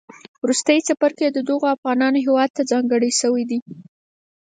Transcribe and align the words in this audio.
وروستی 0.43 0.77
څپرکی 0.87 1.27
د 1.31 1.37
دغو 1.49 1.67
افغانانو 1.75 2.23
هیواد 2.25 2.49
تهځانګړی 2.57 3.11
شوی 3.21 3.43
دی 3.49 3.59